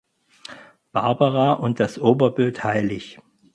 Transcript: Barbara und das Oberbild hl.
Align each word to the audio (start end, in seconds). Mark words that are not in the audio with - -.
Barbara 0.93 1.53
und 1.53 1.79
das 1.79 1.99
Oberbild 1.99 2.63
hl. 2.63 2.99